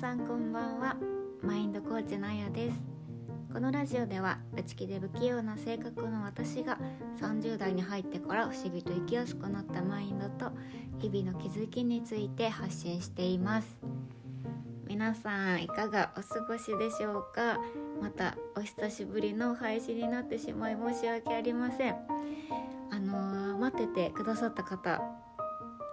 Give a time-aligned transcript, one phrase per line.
[0.00, 0.96] さんこんばんは。
[1.42, 2.76] マインドコーチのあやです。
[3.52, 6.78] このラジオでは内気で不器用な性格の私が
[7.20, 10.52] 30代に入ってから不思議と生きやすくなったマインドと
[11.00, 13.78] 日々の気づきについて発信しています。
[14.86, 17.58] 皆さんいかがお過ごしでしょうか？
[18.00, 21.96] またお久しぶりの配信になってしまい申し訳ありません。
[22.90, 25.02] あのー、待っててくださった方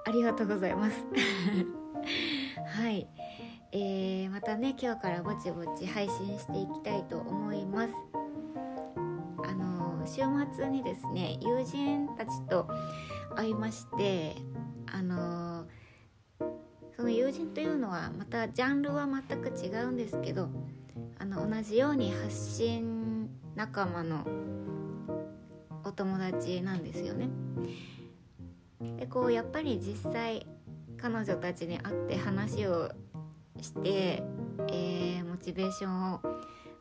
[0.05, 0.95] ありがとうございます。
[2.80, 3.08] はい、
[3.71, 7.94] えー、またね今日からぼちぼち配信していきたいと思います
[9.45, 10.21] あの週
[10.55, 12.67] 末にですね友人たちと
[13.35, 14.35] 会いまして
[14.85, 15.66] あの
[16.95, 20.49] その友人というのはまたジャンルは全く違うんですけど
[21.20, 24.25] あの同じように発信仲間の
[25.84, 27.30] お友達なんですよね。
[28.97, 30.45] でこうやっぱり実際
[30.97, 32.91] 彼女たちに会って話を
[33.61, 34.23] して、
[34.69, 36.22] えー、モチベーションを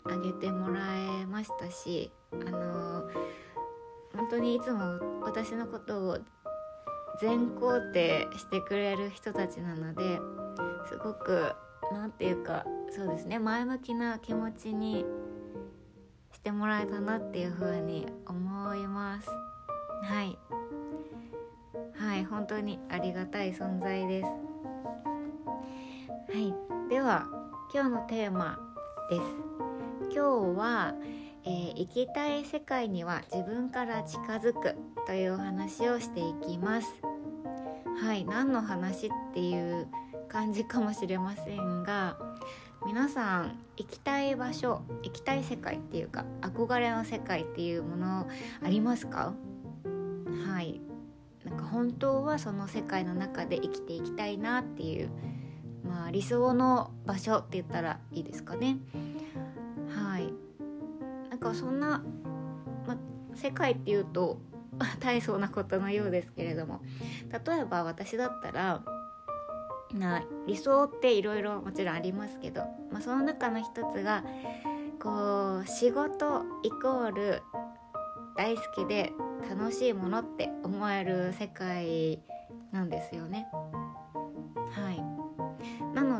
[0.04, 0.80] 上げてもら
[1.22, 3.08] えましたしあの
[4.14, 6.18] 本当にいつも私のことを
[7.20, 10.20] 全肯定してくれる人たちなので
[10.88, 11.52] すごく
[11.92, 15.04] 何て言うかそうですね前向きな気持ちに
[16.32, 19.28] してもらえたなっていう風に思います。
[20.02, 20.38] はい。
[21.98, 24.28] はい本当にありがたい存在です。
[26.28, 26.52] はい。
[26.90, 27.28] では
[27.72, 28.58] 今日のテーマ
[29.08, 29.22] です。
[30.12, 30.92] 今日は、
[31.44, 34.74] えー、生きたい世界には自分から近づく
[35.06, 36.88] というお話をしていきます。
[38.02, 38.24] はい。
[38.24, 39.86] 何の話っていう
[40.28, 42.18] 感じかもしれませんが
[42.84, 48.26] 皆さん行きたい場所行きたい世界っていうか憧れの世界っていうもの
[48.64, 49.32] ありますか？
[50.48, 50.80] はい。
[51.44, 55.10] なんか本当はその世界の中で生きていきたいなっていう、
[55.88, 58.78] まあ、理想の場所って言ったらいいですかね。
[59.94, 60.32] はい
[61.30, 62.02] なんかそんな、
[62.86, 62.96] ま、
[63.34, 64.38] 世界っていうと
[65.00, 66.80] 大層なことのようですけれども
[67.30, 68.82] 例えば私だったら
[69.94, 74.24] な理想っていろいろもちろんありますけど、まあ、その中の一つが
[75.00, 77.42] こう仕事イコール
[78.36, 79.12] 大好きで
[79.48, 82.20] 楽しいものって思える世界
[82.72, 83.48] なんですよね。
[84.72, 85.05] はい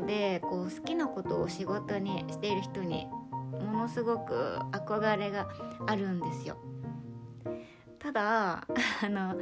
[0.06, 3.06] でこう好きなことを仕事にしている人に
[3.52, 5.48] ものすごく憧れが
[5.86, 6.56] あるんですよ。
[7.98, 8.66] ただ
[9.02, 9.36] あの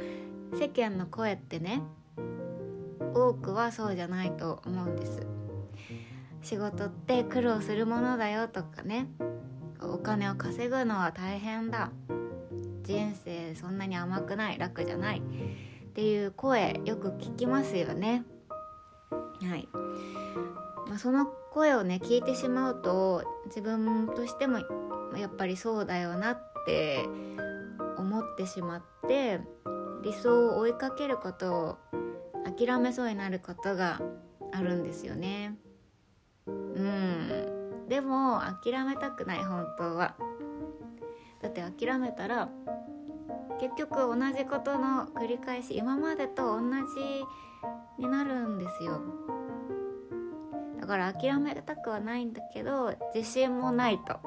[0.57, 1.81] 世間の声ってね
[3.13, 5.25] 多くはそうじゃないと思うんです。
[6.41, 9.07] 仕事って苦労するものだよとかね
[9.81, 11.91] お金を稼ぐのは大変だ
[12.83, 18.25] 人生そんなに甘くない楽じゃないっていう声よく聞きますよね。
[19.41, 19.84] はい
[20.95, 24.59] まあ、その声をね聞いてしまうと自分としても
[25.17, 27.03] やっぱりそうだよなって
[27.97, 29.41] 思ってしまって
[30.03, 31.77] 理想を追いかけることを
[32.45, 33.99] 諦めそうになることが
[34.53, 35.57] あるんですよね。
[36.47, 40.15] うんでも諦めたくない本当は。
[41.41, 42.47] だって諦めたら
[43.59, 46.61] 結局同じことの繰り返し今までと同
[46.95, 47.25] じ
[47.99, 49.01] になるんですよ
[50.85, 54.19] だから諦めたくはないんだけど自信もないと。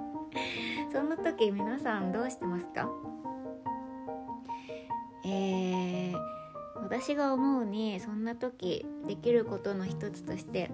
[0.92, 2.90] そんな時皆さんどうしてますか？
[5.24, 6.14] えー、
[6.82, 10.70] 私が思うにそんな時できることの一つとして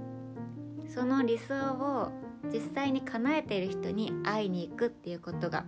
[0.89, 2.11] その理想を
[2.53, 5.65] 実際に叶えている人に会いに行くっていうことが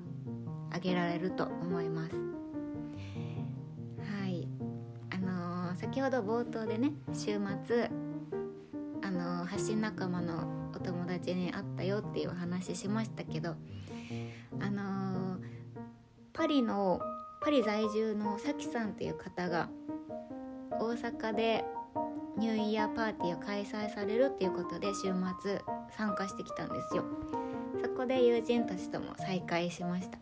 [0.70, 2.16] 挙げられると思います。
[2.16, 4.48] はい。
[5.10, 8.09] あのー、先ほど冒頭でね週末
[9.40, 13.56] の、発信仲間のお友達に会ったよっていうお話しましたけど
[14.60, 15.38] あのー、
[16.32, 17.00] パリの
[17.42, 19.68] パリ在住のさきさんっていう方が
[20.72, 21.64] 大阪で
[22.36, 25.12] ニューイヤーパーティーを開催されるっていうことで週
[25.42, 25.60] 末
[25.96, 27.04] 参加してきたんですよ。
[27.82, 30.18] そこで友人たちとも再会しました。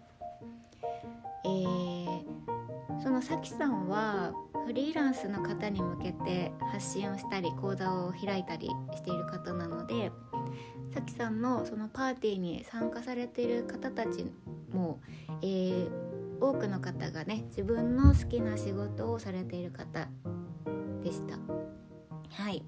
[1.45, 2.23] えー、
[3.03, 4.33] そのさきさんは
[4.69, 10.13] フリーランスの方に向けて発信をしたり講座を開いたりしている方なので
[10.93, 14.31] さきさんのそのパーティーに参加されている方たち
[14.71, 15.01] も、
[15.41, 15.91] えー、
[16.39, 20.07] 多くの方がね自分の好きな仕事をされている方
[21.03, 21.39] でした。
[22.31, 22.63] はい。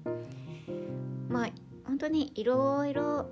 [1.29, 1.49] まあ
[1.85, 3.29] 本当にいろいろ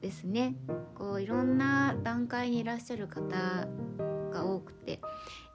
[0.00, 0.56] ですね。
[0.94, 3.68] こういろんな段階にいらっしゃる方
[4.30, 5.00] が多くて、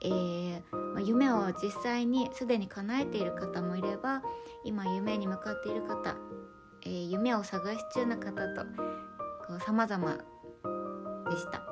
[0.02, 0.62] えー、
[0.92, 4.22] まあ、夢を実際にすでに叶えている方もいれば
[4.64, 6.16] 今夢に向かっている方、
[6.82, 8.62] えー、夢を探し中の方と
[9.46, 10.12] こう様々
[11.30, 11.62] でした。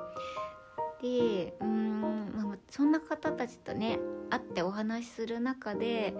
[1.02, 3.98] でうん、まあ、そんな方たちとね
[4.30, 6.14] 会ってお話しする中で、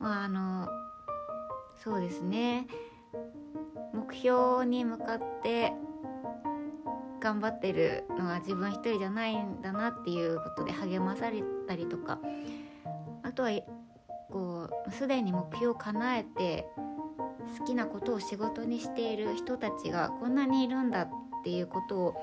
[0.00, 0.68] まあ、あの
[1.82, 2.66] そうですね
[3.94, 5.72] 目標に向かって
[7.20, 12.18] 頑張ってるのは自分一人じゃないんだなっていうことで励まされたりとか。
[13.22, 13.50] あとは
[14.30, 16.68] こうすでに目標を叶えて
[17.58, 21.08] 好きなことを仕事にしている人たちがこんなにいるんだっ
[21.42, 22.14] ていうことを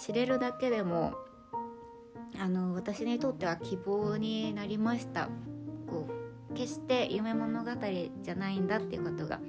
[0.00, 1.14] 知れるだけでも
[2.40, 5.28] あの私にとっては希望になりました。
[5.86, 6.08] こ
[6.50, 7.70] う決して夢物語
[8.22, 9.40] じゃないんだっていうことが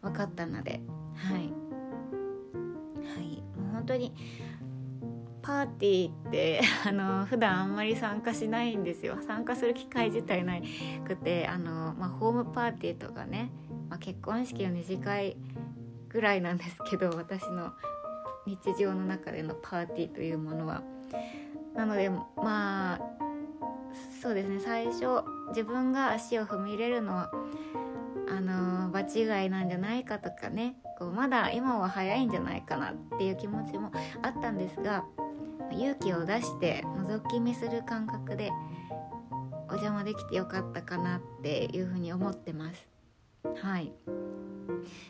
[0.00, 0.80] 分かったので
[1.14, 1.52] はい、
[3.82, 4.12] 本当に
[5.42, 9.18] パーティーって あの普段あんまり参加しないんですよ。
[9.26, 10.54] 参加する機会自体な
[11.04, 13.50] くてあの、まあ、ホームパーティーとかね、
[13.88, 15.36] まあ、結婚式の二次会
[16.08, 17.72] ぐらいなんですけど私の
[18.46, 20.82] 日常の中でのパーティーというものは。
[21.74, 23.00] なのでまあ
[24.22, 24.60] そうですね。
[24.60, 27.32] 最初自分が足を踏み入れるのは
[28.28, 30.76] あの場違いなんじゃないかとかね。
[31.02, 33.90] こうまだ今は早いんじゃないかなっていう気持ちも
[34.22, 35.04] あったんですが
[35.72, 38.52] 勇気を出して覗き見する感覚で
[39.68, 42.88] お邪魔できてよかったかなっていうふうに思ってます。
[43.62, 43.92] はい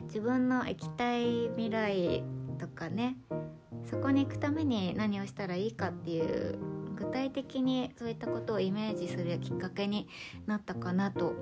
[0.05, 2.25] 自分の行きたい未来
[2.59, 3.19] とかね
[3.85, 6.59] そこに行くために何をしたらいいかっていう
[6.97, 10.09] 具体的にそういったことをイメージするきっかけに
[10.47, 11.35] なったかなと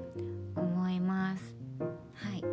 [0.57, 1.60] 思います。
[2.23, 2.45] はい、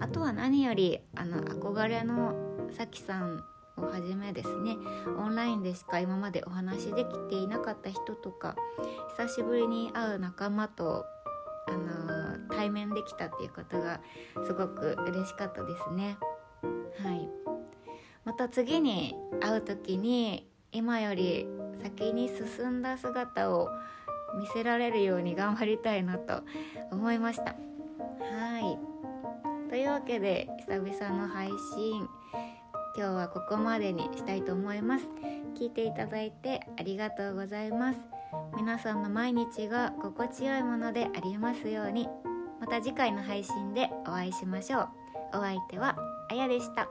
[0.00, 2.34] あとは何よりあの憧れの
[2.70, 3.44] さきさん
[3.76, 4.76] をはじめですね。
[5.18, 8.56] オンラインでしか今までお話できていなかった人とか
[9.18, 11.04] 久しぶりに会う仲間と
[11.68, 14.00] あの対面できたっていうことが
[14.46, 16.16] すごく嬉しかったですね。
[17.02, 17.28] はい。
[18.24, 21.46] また次に会う時に今より
[21.82, 23.68] 先に進んだ姿を
[24.38, 26.42] 見せられるように頑張りたいなと
[26.90, 27.54] 思いました。
[28.20, 28.95] はい
[29.68, 32.08] というわけで久々の配信。
[32.96, 35.06] 今日はここまでにしたいと思います。
[35.58, 37.98] 聞いていただいてありがとうございます。
[38.56, 42.08] 皆さんの毎日が心地よいものでありますように。
[42.60, 44.88] また次回の配信でお会いしましょう。
[45.34, 45.96] お相手は
[46.30, 46.88] あやでした。